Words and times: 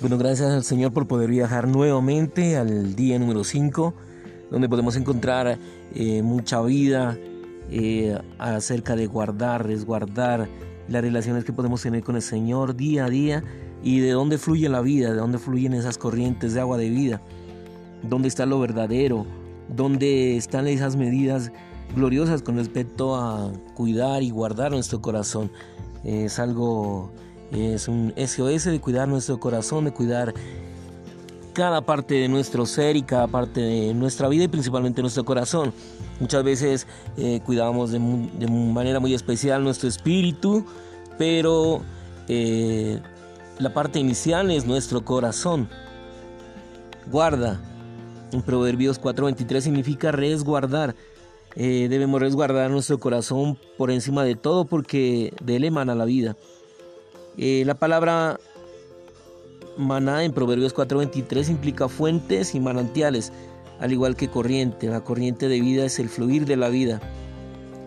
Bueno, 0.00 0.16
gracias 0.16 0.52
al 0.52 0.62
Señor 0.62 0.92
por 0.92 1.08
poder 1.08 1.28
viajar 1.28 1.66
nuevamente 1.66 2.56
al 2.56 2.94
día 2.94 3.18
número 3.18 3.42
5, 3.42 3.94
donde 4.48 4.68
podemos 4.68 4.94
encontrar 4.94 5.58
eh, 5.92 6.22
mucha 6.22 6.62
vida 6.62 7.18
eh, 7.68 8.16
acerca 8.38 8.94
de 8.94 9.08
guardar, 9.08 9.66
resguardar 9.66 10.48
las 10.86 11.02
relaciones 11.02 11.44
que 11.44 11.52
podemos 11.52 11.82
tener 11.82 12.04
con 12.04 12.14
el 12.14 12.22
Señor 12.22 12.76
día 12.76 13.06
a 13.06 13.10
día 13.10 13.42
y 13.82 13.98
de 13.98 14.12
dónde 14.12 14.38
fluye 14.38 14.68
la 14.68 14.82
vida, 14.82 15.10
de 15.10 15.16
dónde 15.16 15.38
fluyen 15.38 15.74
esas 15.74 15.98
corrientes 15.98 16.54
de 16.54 16.60
agua 16.60 16.78
de 16.78 16.90
vida, 16.90 17.20
dónde 18.08 18.28
está 18.28 18.46
lo 18.46 18.60
verdadero, 18.60 19.26
dónde 19.68 20.36
están 20.36 20.68
esas 20.68 20.94
medidas 20.94 21.50
gloriosas 21.96 22.42
con 22.42 22.54
respecto 22.54 23.16
a 23.16 23.52
cuidar 23.74 24.22
y 24.22 24.30
guardar 24.30 24.70
nuestro 24.70 25.02
corazón. 25.02 25.50
Es 26.04 26.38
algo 26.38 27.10
es 27.52 27.88
un 27.88 28.12
SOS 28.16 28.64
de 28.64 28.80
cuidar 28.80 29.08
nuestro 29.08 29.40
corazón, 29.40 29.84
de 29.84 29.92
cuidar 29.92 30.34
cada 31.58 31.80
parte 31.80 32.14
de 32.14 32.28
nuestro 32.28 32.66
ser 32.66 32.96
y 32.96 33.02
cada 33.02 33.26
parte 33.26 33.60
de 33.60 33.92
nuestra 33.92 34.28
vida 34.28 34.44
y 34.44 34.48
principalmente 34.48 35.02
nuestro 35.02 35.24
corazón. 35.24 35.72
Muchas 36.20 36.44
veces 36.44 36.86
eh, 37.16 37.40
cuidamos 37.44 37.90
de, 37.90 37.98
manera 37.98 39.00
muy 39.00 39.12
especial 39.12 39.64
nuestro 39.64 39.88
espíritu, 39.88 40.64
pero 41.18 41.82
eh, 42.28 43.00
la 43.58 43.74
parte 43.74 43.98
inicial 43.98 44.50
es 44.52 44.66
nuestro 44.66 45.04
corazón. 45.04 45.68
Guarda. 47.10 47.60
En 48.30 48.42
Proverbios 48.42 49.00
4:23 49.00 49.60
significa 49.60 50.12
resguardar. 50.12 50.94
Eh, 51.56 51.88
debemos 51.90 52.20
resguardar 52.20 52.70
nuestro 52.70 53.00
corazón 53.00 53.58
por 53.76 53.90
encima 53.90 54.22
de 54.22 54.36
todo 54.36 54.66
porque 54.66 55.32
de 55.42 55.56
él 55.56 55.64
emana 55.64 55.96
la 55.96 56.04
vida. 56.04 56.36
Eh, 57.38 57.62
la 57.64 57.74
palabra 57.74 58.40
maná 59.76 60.24
en 60.24 60.32
Proverbios 60.32 60.74
4:23 60.74 61.48
implica 61.48 61.88
fuentes 61.88 62.54
y 62.56 62.60
manantiales, 62.60 63.32
al 63.78 63.92
igual 63.92 64.16
que 64.16 64.28
corriente. 64.28 64.88
La 64.88 65.02
corriente 65.02 65.48
de 65.48 65.60
vida 65.60 65.84
es 65.84 66.00
el 66.00 66.08
fluir 66.08 66.46
de 66.46 66.56
la 66.56 66.68
vida. 66.68 67.00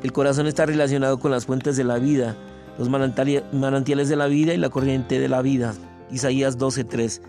El 0.02 0.14
corazón 0.14 0.48
está 0.48 0.66
relacionado 0.66 1.20
con 1.20 1.32
las 1.32 1.46
fuentes 1.46 1.76
de 1.76 1.84
la 1.84 2.00
vida, 2.00 2.38
los 2.80 2.90
manantiales 2.90 4.10
de 4.10 4.16
la 4.16 4.28
vida 4.28 4.54
y 4.54 4.58
la 4.58 4.70
corriente 4.70 5.20
de 5.20 5.28
la 5.28 5.42
vida. 5.42 5.76
Isaías 6.10 6.58
12:3. 6.58 7.22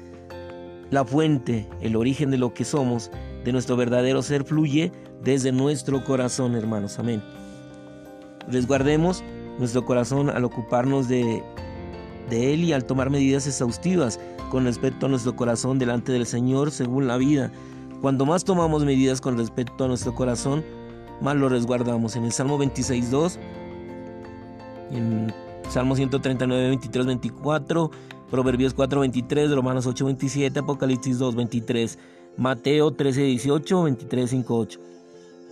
La 0.90 1.04
fuente, 1.04 1.68
el 1.80 1.96
origen 1.96 2.30
de 2.30 2.38
lo 2.38 2.54
que 2.54 2.64
somos, 2.64 3.10
de 3.44 3.50
nuestro 3.50 3.76
verdadero 3.76 4.22
ser, 4.22 4.44
fluye 4.44 4.92
desde 5.24 5.50
nuestro 5.50 6.04
corazón, 6.04 6.54
hermanos. 6.54 7.00
Amén. 7.00 7.20
Resguardemos 8.48 9.24
nuestro 9.58 9.84
corazón 9.84 10.30
al 10.30 10.44
ocuparnos 10.44 11.08
de 11.08 11.42
de 12.28 12.54
Él 12.54 12.64
y 12.64 12.72
al 12.72 12.84
tomar 12.84 13.10
medidas 13.10 13.46
exhaustivas 13.46 14.18
con 14.50 14.64
respecto 14.64 15.06
a 15.06 15.08
nuestro 15.08 15.34
corazón 15.34 15.78
delante 15.78 16.12
del 16.12 16.26
Señor 16.26 16.70
según 16.70 17.06
la 17.06 17.16
vida. 17.16 17.50
Cuando 18.00 18.26
más 18.26 18.44
tomamos 18.44 18.84
medidas 18.84 19.20
con 19.20 19.38
respecto 19.38 19.84
a 19.84 19.88
nuestro 19.88 20.14
corazón, 20.14 20.64
más 21.20 21.36
lo 21.36 21.48
resguardamos. 21.48 22.16
En 22.16 22.24
el 22.24 22.32
Salmo 22.32 22.58
26.2, 22.58 23.38
en 24.90 25.32
Salmo 25.68 25.96
139, 25.96 26.68
23, 26.68 27.06
24, 27.06 27.90
Proverbios 28.30 28.74
4, 28.74 29.00
23, 29.00 29.50
Romanos 29.52 29.86
8, 29.86 30.04
27, 30.06 30.58
Apocalipsis 30.58 31.18
2, 31.18 31.36
23, 31.36 31.98
Mateo 32.36 32.90
13, 32.90 33.22
18, 33.22 33.82
23, 33.82 34.30
5, 34.30 34.56
8. 34.56 34.80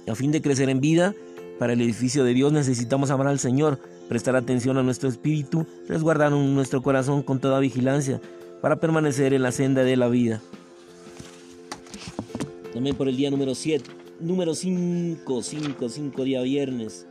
A 0.08 0.14
fin 0.14 0.32
de 0.32 0.42
crecer 0.42 0.68
en 0.70 0.80
vida, 0.80 1.14
para 1.60 1.74
el 1.74 1.82
edificio 1.82 2.24
de 2.24 2.32
Dios 2.32 2.54
necesitamos 2.54 3.10
amar 3.10 3.26
al 3.26 3.38
Señor, 3.38 3.78
prestar 4.08 4.34
atención 4.34 4.78
a 4.78 4.82
nuestro 4.82 5.10
espíritu, 5.10 5.66
resguardar 5.88 6.32
nuestro 6.32 6.80
corazón 6.80 7.22
con 7.22 7.38
toda 7.38 7.60
vigilancia 7.60 8.18
para 8.62 8.76
permanecer 8.76 9.34
en 9.34 9.42
la 9.42 9.52
senda 9.52 9.84
de 9.84 9.94
la 9.94 10.08
vida. 10.08 10.40
También 12.72 12.96
por 12.96 13.10
el 13.10 13.16
día 13.18 13.30
número 13.30 13.54
7, 13.54 13.90
número 14.20 14.54
5, 14.54 15.42
5, 15.42 15.88
5 15.90 16.24
día 16.24 16.40
viernes. 16.40 17.06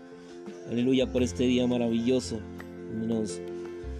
Aleluya 0.68 1.06
por 1.06 1.22
este 1.22 1.44
día 1.44 1.68
maravilloso. 1.68 2.40
Nos 3.06 3.40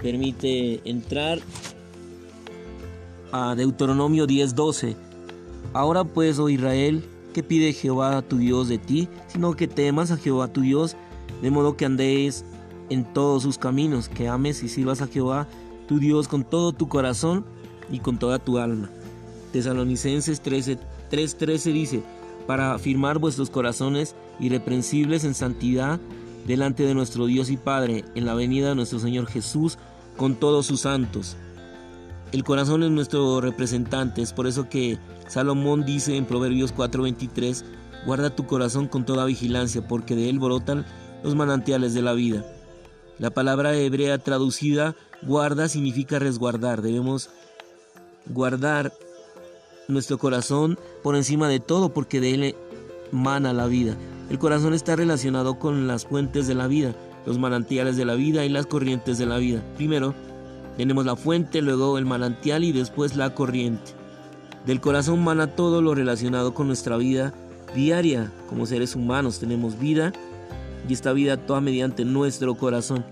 permite 0.02 0.82
entrar 0.84 1.38
a 3.32 3.54
Deuteronomio 3.54 4.26
10:12. 4.26 4.96
Ahora 5.74 6.06
pues, 6.06 6.40
oh 6.40 6.50
Israel, 6.50 7.04
¿qué 7.34 7.44
pide 7.44 7.74
Jehová 7.74 8.22
tu 8.22 8.38
Dios 8.38 8.68
de 8.68 8.78
ti? 8.78 9.08
Sino 9.28 9.56
que 9.56 9.68
temas 9.68 10.12
a 10.12 10.18
Jehová 10.18 10.48
tu 10.48 10.62
Dios, 10.62 10.96
de 11.42 11.52
modo 11.52 11.78
que 11.78 11.86
andéis 11.86 12.44
en 12.90 13.06
todos 13.14 13.44
sus 13.44 13.58
caminos, 13.58 14.10
que 14.10 14.28
ames 14.28 14.64
y 14.64 14.70
sirvas 14.70 15.02
a 15.02 15.08
Jehová 15.08 15.48
tu 15.88 16.00
Dios 16.00 16.28
con 16.28 16.44
todo 16.44 16.74
tu 16.74 16.88
corazón 16.88 17.46
y 17.92 18.00
con 18.00 18.18
toda 18.20 18.40
tu 18.40 18.58
alma. 18.58 18.90
Tesalonicenses 19.52 20.44
3:13 20.44 21.74
dice, 21.74 22.04
para 22.46 22.74
afirmar 22.74 23.20
vuestros 23.20 23.50
corazones 23.50 24.16
irreprensibles 24.40 25.24
en 25.24 25.34
santidad 25.34 26.00
delante 26.48 26.84
de 26.84 26.96
nuestro 26.96 27.28
Dios 27.28 27.50
y 27.50 27.58
Padre 27.58 28.06
en 28.16 28.26
la 28.26 28.34
venida 28.34 28.70
de 28.70 28.76
nuestro 28.76 29.00
Señor 29.00 29.28
Jesús 29.28 29.78
con 30.18 30.36
todos 30.36 30.66
sus 30.66 30.82
santos. 30.82 31.38
El 32.32 32.44
corazón 32.44 32.84
es 32.84 32.92
nuestro 32.92 33.42
representante, 33.42 34.22
es 34.22 34.34
por 34.34 34.46
eso 34.46 34.70
que 34.70 35.00
Salomón 35.28 35.84
dice 35.84 36.16
en 36.16 36.26
Proverbios 36.26 36.74
4:23, 36.74 37.66
guarda 38.06 38.36
tu 38.36 38.46
corazón 38.46 38.88
con 38.88 39.04
toda 39.04 39.26
vigilancia, 39.26 39.88
porque 39.88 40.16
de 40.16 40.30
él 40.30 40.38
brotan 40.38 40.86
los 41.24 41.34
manantiales 41.36 41.94
de 41.96 42.04
la 42.04 42.14
vida. 42.14 42.46
La 43.18 43.32
palabra 43.32 43.76
hebrea 43.76 44.20
traducida 44.20 44.96
guarda 45.24 45.68
significa 45.68 46.20
resguardar. 46.20 46.82
Debemos 46.84 47.30
guardar 48.28 48.94
nuestro 49.88 50.20
corazón 50.20 50.78
por 51.02 51.16
encima 51.16 51.50
de 51.50 51.60
todo 51.60 51.90
porque 51.94 52.22
de 52.22 52.34
él 52.36 52.56
mana 53.12 53.54
la 53.54 53.66
vida. 53.66 53.98
El 54.30 54.38
corazón 54.38 54.76
está 54.76 54.96
relacionado 54.96 55.58
con 55.58 55.88
las 55.88 56.06
fuentes 56.06 56.46
de 56.48 56.54
la 56.54 56.68
vida, 56.68 56.96
los 57.26 57.40
manantiales 57.40 57.98
de 57.98 58.06
la 58.06 58.14
vida 58.14 58.46
y 58.46 58.50
las 58.50 58.68
corrientes 58.68 59.18
de 59.18 59.26
la 59.26 59.38
vida. 59.40 59.64
Primero 59.76 60.14
tenemos 60.78 61.06
la 61.06 61.16
fuente, 61.16 61.62
luego 61.62 61.98
el 61.98 62.06
manantial 62.06 62.64
y 62.64 62.72
después 62.72 63.16
la 63.16 63.34
corriente. 63.34 63.94
Del 64.66 64.82
corazón 64.82 65.24
mana 65.24 65.48
todo 65.48 65.82
lo 65.82 65.96
relacionado 65.96 66.54
con 66.54 66.68
nuestra 66.68 66.98
vida 66.98 67.34
diaria. 67.76 68.32
Como 68.50 68.66
seres 68.66 68.96
humanos 68.96 69.40
tenemos 69.40 69.80
vida 69.80 70.14
y 70.88 70.94
esta 70.94 71.14
vida 71.14 71.38
toda 71.38 71.62
mediante 71.62 72.06
nuestro 72.06 72.56
corazón. 72.56 73.06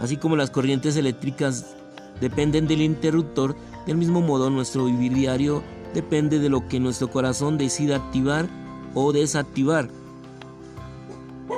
Así 0.00 0.16
como 0.16 0.36
las 0.36 0.50
corrientes 0.50 0.96
eléctricas 0.96 1.74
dependen 2.20 2.66
del 2.66 2.82
interruptor, 2.82 3.56
del 3.86 3.96
mismo 3.96 4.20
modo 4.20 4.50
nuestro 4.50 4.84
vivir 4.86 5.14
diario 5.14 5.62
depende 5.94 6.38
de 6.38 6.48
lo 6.48 6.68
que 6.68 6.80
nuestro 6.80 7.10
corazón 7.10 7.58
decida 7.58 7.96
activar 7.96 8.48
o 8.94 9.12
desactivar. 9.12 9.88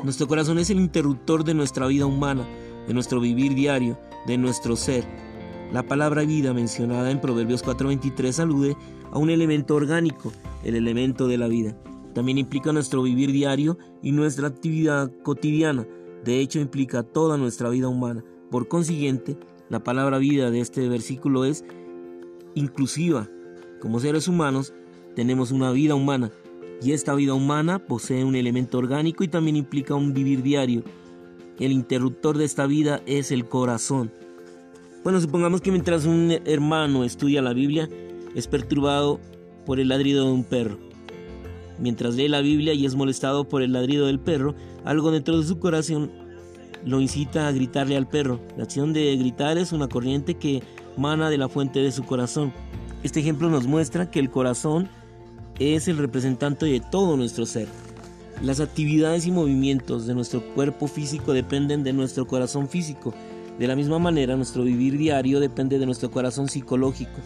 Nuestro 0.05 0.29
corazón 0.29 0.59
es 0.59 0.71
el 0.71 0.81
interruptor 0.81 1.45
de 1.45 1.55
nuestra 1.55 1.87
vida 1.87 2.07
humana, 2.07 2.47
de 2.87 2.95
nuestro 2.95 3.21
vivir 3.21 3.55
diario, 3.55 3.99
de 4.27 4.39
nuestro 4.39 4.77
ser. 4.77 5.05
La 5.73 5.83
palabra 5.85 6.23
vida 6.23 6.53
mencionada 6.53 7.11
en 7.11 7.21
Proverbios 7.21 7.63
4:23 7.63 8.41
alude 8.41 8.77
a 9.13 9.19
un 9.19 9.31
elemento 9.31 9.75
orgánico, 9.75 10.33
el 10.65 10.75
elemento 10.75 11.29
de 11.29 11.39
la 11.39 11.49
vida. 11.49 11.77
También 12.15 12.39
implica 12.39 12.73
nuestro 12.73 13.03
vivir 13.03 13.31
diario 13.31 13.79
y 14.03 14.13
nuestra 14.13 14.49
actividad 14.49 15.13
cotidiana. 15.23 15.87
De 16.25 16.41
hecho, 16.41 16.59
implica 16.59 17.03
toda 17.03 17.37
nuestra 17.37 17.69
vida 17.71 17.89
humana. 17.89 18.25
Por 18.51 18.69
consiguiente, 18.69 19.39
la 19.69 19.85
palabra 19.85 20.19
vida 20.19 20.51
de 20.51 20.61
este 20.61 20.89
versículo 20.89 21.45
es 21.45 21.65
inclusiva. 22.55 23.29
Como 23.81 24.01
seres 24.01 24.27
humanos, 24.27 24.75
tenemos 25.15 25.53
una 25.53 25.71
vida 25.71 25.95
humana 25.95 26.33
y 26.83 26.93
esta 26.93 27.15
vida 27.15 27.35
humana 27.35 27.79
posee 27.79 28.25
un 28.25 28.35
elemento 28.35 28.79
orgánico 28.79 29.23
y 29.23 29.29
también 29.29 29.57
implica 29.57 29.95
un 29.95 30.13
vivir 30.13 30.43
diario. 30.43 30.83
El 31.61 31.73
interruptor 31.73 32.39
de 32.39 32.47
esta 32.47 32.65
vida 32.65 33.03
es 33.05 33.31
el 33.31 33.47
corazón. 33.47 34.11
Bueno, 35.05 35.21
supongamos 35.21 35.61
que 35.61 35.71
mientras 35.71 36.07
un 36.07 36.33
hermano 36.47 37.05
estudia 37.05 37.43
la 37.43 37.53
Biblia, 37.53 37.87
es 38.35 38.47
perturbado 38.47 39.21
por 39.67 39.79
el 39.79 39.89
ladrido 39.89 40.25
de 40.25 40.33
un 40.33 40.45
perro. 40.45 40.79
Mientras 41.79 42.15
lee 42.15 42.29
la 42.29 42.41
Biblia 42.41 42.73
y 42.73 42.87
es 42.87 42.95
molestado 42.95 43.47
por 43.47 43.61
el 43.61 43.75
ladrido 43.75 44.07
del 44.07 44.19
perro, 44.19 44.55
algo 44.87 45.11
dentro 45.11 45.39
de 45.39 45.47
su 45.47 45.59
corazón 45.59 46.11
lo 46.87 46.99
incita 46.99 47.47
a 47.47 47.53
gritarle 47.53 47.99
al 47.99 48.09
perro. 48.09 48.41
La 48.57 48.65
acción 48.65 48.95
de 48.95 49.15
gritar 49.19 49.59
es 49.59 49.73
una 49.73 49.87
corriente 49.87 50.39
que 50.39 50.63
mana 50.97 51.29
de 51.29 51.37
la 51.37 51.51
fuente 51.51 51.81
de 51.81 51.93
su 51.93 52.05
corazón. 52.05 52.55
Este 53.03 53.21
ejemplo 53.21 53.51
nos 53.51 53.67
muestra 53.67 54.11
que 54.11 54.19
el 54.19 54.31
corazón 54.31 54.89
es 55.59 55.89
el 55.89 55.99
representante 55.99 56.65
de 56.65 56.81
todo 56.81 57.19
nuestro 57.19 57.45
ser. 57.45 57.69
Las 58.43 58.59
actividades 58.59 59.27
y 59.27 59.33
movimientos 59.33 60.07
de 60.07 60.15
nuestro 60.15 60.43
cuerpo 60.55 60.87
físico 60.87 61.35
dependen 61.35 61.85
de 61.85 61.93
nuestro 61.93 62.27
corazón 62.27 62.71
físico. 62.71 63.13
De 63.59 63.67
la 63.67 63.77
misma 63.77 63.99
manera, 63.99 64.35
nuestro 64.35 64.65
vivir 64.65 64.97
diario 64.97 65.41
depende 65.41 65.79
de 65.79 65.85
nuestro 65.85 66.11
corazón 66.11 66.49
psicológico. 66.49 67.21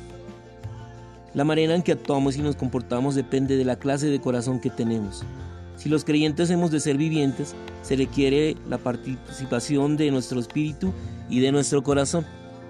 La 1.33 1.45
manera 1.45 1.77
en 1.77 1.83
que 1.83 1.93
actuamos 1.93 2.37
y 2.37 2.43
nos 2.43 2.57
comportamos 2.57 3.15
depende 3.15 3.57
de 3.57 3.65
la 3.65 3.77
clase 3.77 4.09
de 4.09 4.21
corazón 4.21 4.59
que 4.59 4.71
tenemos. 4.71 5.23
Si 5.77 5.89
los 5.89 6.05
creyentes 6.05 6.51
hemos 6.51 6.73
de 6.73 6.81
ser 6.81 6.97
vivientes, 6.97 7.55
se 7.83 7.95
requiere 7.95 8.57
la 8.69 8.79
participación 8.79 9.97
de 9.97 10.11
nuestro 10.11 10.41
espíritu 10.41 10.93
y 11.31 11.39
de 11.39 11.53
nuestro 11.53 11.85
corazón. 11.85 12.27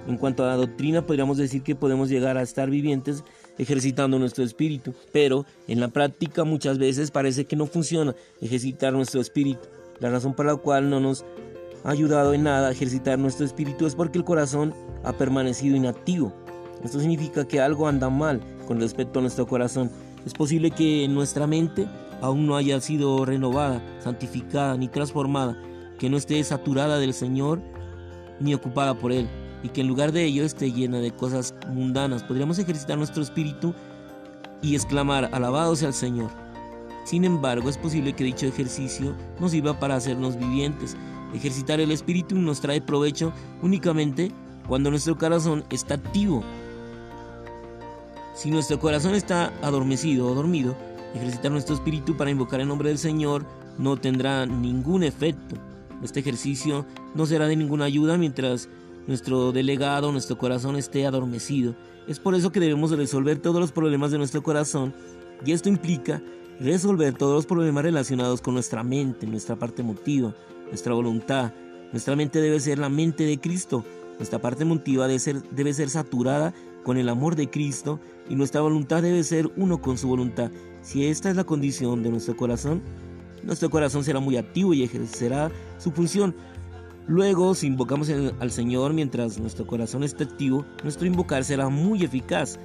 En 0.07 0.19
cuanto 0.19 0.45
a 0.45 0.49
la 0.49 0.57
doctrina, 0.57 1.01
podríamos 1.07 1.39
decir 1.39 1.63
que 1.63 1.75
podemos 1.75 2.11
llegar 2.11 2.37
a 2.37 2.43
estar 2.43 2.69
vivientes 2.69 3.25
ejercitando 3.59 4.19
nuestro 4.19 4.45
espíritu, 4.45 4.95
pero 5.13 5.47
en 5.69 5.81
la 5.81 5.89
práctica 5.89 6.45
muchas 6.45 6.79
veces 6.79 7.11
parece 7.11 7.45
que 7.45 7.57
no 7.57 7.67
funciona 7.67 8.15
ejercitar 8.41 8.93
nuestro 8.93 9.21
espíritu. 9.21 9.69
La 10.01 10.11
razón 10.11 10.35
por 10.35 10.47
la 10.47 10.57
cual 10.57 10.91
no 10.91 11.01
nos 11.01 11.25
ha 11.85 11.91
ayudado 11.91 12.35
en 12.35 12.45
nada 12.45 12.69
a 12.69 12.73
ejercitar 12.73 13.19
nuestro 13.19 13.47
espíritu 13.47 13.87
es 13.87 13.95
porque 13.95 14.19
el 14.19 14.25
corazón 14.25 14.75
ha 15.05 15.13
permanecido 15.13 15.77
inactivo. 15.77 16.33
Esto 16.83 17.01
significa 17.01 17.47
que 17.47 17.61
algo 17.61 17.89
anda 17.89 18.11
mal 18.11 18.41
con 18.67 18.81
respecto 18.81 19.19
a 19.19 19.23
nuestro 19.23 19.47
corazón. 19.47 19.91
Es 20.27 20.35
posible 20.35 20.71
que 20.71 21.07
nuestra 21.09 21.47
mente 21.47 21.87
aún 22.21 22.47
no 22.47 22.57
haya 22.57 22.81
sido 22.81 23.25
renovada, 23.25 23.83
santificada 24.01 24.77
ni 24.77 24.89
transformada, 24.89 25.61
que 25.99 26.11
no 26.11 26.17
esté 26.17 26.43
saturada 26.43 26.99
del 26.99 27.15
Señor 27.15 27.61
ni 28.41 28.55
ocupada 28.55 28.95
por 28.95 29.13
Él 29.13 29.29
y 29.65 29.71
que 29.71 29.81
en 29.81 29.89
lugar 29.89 30.13
de 30.13 30.25
ello 30.25 30.45
esté 30.45 30.71
llena 30.71 30.99
de 30.99 31.11
cosas 31.11 31.55
mundanas. 31.73 32.23
Podríamos 32.23 32.59
ejercitar 32.59 32.99
nuestro 32.99 33.23
espíritu 33.23 33.75
y 34.61 34.75
exclamar, 34.75 35.31
alabado 35.33 35.75
sea 35.75 35.89
el 35.89 35.95
Señor. 35.95 36.31
Sin 37.05 37.25
embargo, 37.25 37.71
es 37.71 37.79
posible 37.79 38.13
que 38.13 38.25
dicho 38.25 38.47
ejercicio 38.47 39.17
nos 39.41 39.53
sirva 39.53 39.81
para 39.81 39.97
hacernos 39.97 40.39
vivientes. 40.39 40.97
Ejercitar 41.35 41.81
el 41.81 41.91
espíritu 41.91 42.37
nos 42.37 42.61
trae 42.61 42.83
provecho 42.83 43.33
únicamente 43.63 44.31
cuando 44.69 44.91
nuestro 44.91 45.17
corazón 45.17 45.65
está 45.71 45.95
activo. 45.95 46.45
Si 48.35 48.51
nuestro 48.51 48.79
corazón 48.79 49.15
está 49.15 49.51
adormecido 49.63 50.27
o 50.27 50.35
dormido, 50.35 50.77
ejercitar 51.15 51.51
nuestro 51.51 51.75
espíritu 51.75 52.17
para 52.19 52.31
invocar 52.31 52.61
el 52.61 52.69
nombre 52.69 52.91
del 52.91 52.99
Señor 52.99 53.47
no 53.79 53.97
tendrá 53.97 54.45
ningún 54.45 55.05
efecto. 55.05 55.57
Este 56.03 56.21
ejercicio 56.21 56.85
no 57.15 57.25
será 57.25 57.47
de 57.47 57.57
ninguna 57.57 57.87
ayuda 57.87 58.19
mientras 58.19 58.69
nuestro 59.07 59.53
delegado, 59.53 60.13
nuestro 60.13 60.39
corazón 60.39 60.77
esté 60.77 61.07
adormecido. 61.07 61.75
Es 62.07 62.19
por 62.19 62.35
eso 62.35 62.53
que 62.53 62.61
debemos 62.61 62.91
resolver 62.91 63.39
todos 63.39 63.61
los 63.61 63.73
problemas 63.73 64.11
de 64.11 64.19
nuestro 64.19 64.43
corazón 64.43 64.95
y 65.45 65.53
esto 65.53 65.69
implica 65.69 66.23
resolver 66.61 67.15
todos 67.15 67.35
los 67.35 67.47
problemas 67.47 67.85
relacionados 67.85 68.41
con 68.41 68.55
nuestra 68.55 68.83
mente, 68.83 69.27
nuestra 69.27 69.57
parte 69.57 69.83
emotiva, 69.83 70.35
nuestra 70.69 70.95
voluntad. 70.95 71.53
Nuestra 71.93 72.17
mente 72.17 72.41
debe 72.41 72.61
ser 72.61 72.79
la 72.79 72.89
mente 72.89 73.25
de 73.25 73.39
Cristo. 73.39 73.85
Nuestra 74.19 74.41
parte 74.41 74.63
emotiva 74.63 75.07
debe 75.07 75.19
ser, 75.19 75.43
debe 75.51 75.75
ser 75.75 75.91
saturada 75.91 76.55
con 76.85 76.99
el 76.99 77.09
amor 77.09 77.35
de 77.35 77.51
Cristo 77.51 77.99
y 78.29 78.37
nuestra 78.37 78.61
voluntad 78.61 79.03
debe 79.03 79.25
ser 79.25 79.51
uno 79.57 79.81
con 79.81 79.99
su 79.99 80.09
voluntad. 80.09 80.51
Si 80.83 81.07
esta 81.07 81.31
es 81.31 81.37
la 81.37 81.45
condición 81.45 82.03
de 82.03 82.11
nuestro 82.11 82.37
corazón, 82.37 82.83
nuestro 83.43 83.71
corazón 83.71 84.05
será 84.05 84.21
muy 84.21 84.37
activo 84.37 84.75
y 84.75 84.83
ejercerá 84.83 85.51
su 85.79 85.91
función. 85.91 86.35
Luego, 87.07 87.55
si 87.55 87.67
invocamos 87.67 88.09
al 88.09 88.51
Señor 88.51 88.95
mientras 88.95 89.39
nuestro 89.39 89.67
corazón 89.67 90.05
está 90.05 90.25
activo, 90.25 90.65
nuestro 90.83 91.07
invocar 91.07 91.45
será 91.45 91.69
muy 91.69 92.03
eficaz. 92.03 92.59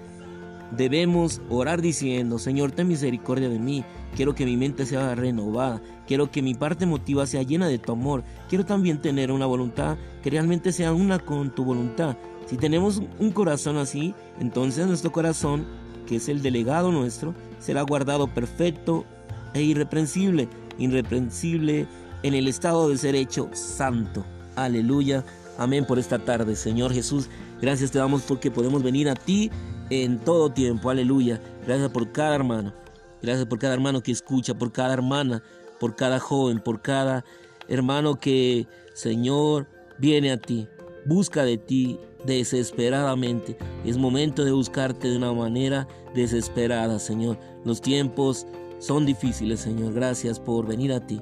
Debemos 0.77 1.41
orar 1.49 1.81
diciendo, 1.81 2.39
Señor, 2.39 2.71
ten 2.71 2.87
misericordia 2.87 3.49
de 3.49 3.59
mí, 3.59 3.83
quiero 4.15 4.35
que 4.35 4.45
mi 4.45 4.55
mente 4.55 4.85
sea 4.85 5.13
renovada, 5.13 5.81
quiero 6.07 6.31
que 6.31 6.41
mi 6.41 6.53
parte 6.53 6.85
emotiva 6.85 7.25
sea 7.25 7.43
llena 7.43 7.67
de 7.67 7.79
tu 7.79 7.91
amor, 7.91 8.23
quiero 8.47 8.65
también 8.65 9.01
tener 9.01 9.31
una 9.31 9.45
voluntad 9.45 9.97
que 10.23 10.29
realmente 10.29 10.71
sea 10.71 10.93
una 10.93 11.19
con 11.19 11.53
tu 11.53 11.65
voluntad. 11.65 12.15
Si 12.45 12.55
tenemos 12.55 13.01
un 13.19 13.31
corazón 13.31 13.75
así, 13.75 14.13
entonces 14.39 14.87
nuestro 14.87 15.11
corazón, 15.11 15.65
que 16.07 16.15
es 16.15 16.29
el 16.29 16.41
delegado 16.41 16.93
nuestro, 16.93 17.35
será 17.59 17.81
guardado 17.81 18.27
perfecto 18.33 19.05
e 19.53 19.63
irreprensible, 19.63 20.47
irreprensible 20.77 21.87
en 22.23 22.33
el 22.33 22.47
estado 22.47 22.89
de 22.89 22.97
ser 22.97 23.15
hecho 23.15 23.49
santo. 23.53 24.25
Aleluya. 24.55 25.23
Amén 25.57 25.85
por 25.85 25.99
esta 25.99 26.19
tarde, 26.19 26.55
Señor 26.55 26.93
Jesús. 26.93 27.27
Gracias 27.61 27.91
te 27.91 27.99
damos 27.99 28.21
porque 28.23 28.51
podemos 28.51 28.81
venir 28.83 29.09
a 29.09 29.15
ti 29.15 29.51
en 29.89 30.19
todo 30.19 30.51
tiempo. 30.51 30.89
Aleluya. 30.89 31.41
Gracias 31.65 31.89
por 31.89 32.11
cada 32.11 32.35
hermano. 32.35 32.73
Gracias 33.21 33.45
por 33.45 33.59
cada 33.59 33.73
hermano 33.73 34.01
que 34.01 34.11
escucha, 34.11 34.53
por 34.53 34.71
cada 34.71 34.93
hermana, 34.93 35.43
por 35.79 35.95
cada 35.95 36.19
joven, 36.19 36.59
por 36.59 36.81
cada 36.81 37.25
hermano 37.67 38.15
que, 38.15 38.67
Señor, 38.93 39.67
viene 39.97 40.31
a 40.31 40.37
ti. 40.37 40.67
Busca 41.05 41.43
de 41.43 41.57
ti 41.57 41.99
desesperadamente. 42.25 43.57
Es 43.85 43.97
momento 43.97 44.45
de 44.45 44.51
buscarte 44.51 45.09
de 45.09 45.17
una 45.17 45.33
manera 45.33 45.87
desesperada, 46.13 46.99
Señor. 46.99 47.37
Los 47.65 47.81
tiempos 47.81 48.47
son 48.79 49.05
difíciles, 49.05 49.59
Señor. 49.59 49.93
Gracias 49.93 50.39
por 50.39 50.65
venir 50.65 50.93
a 50.93 51.05
ti. 51.05 51.21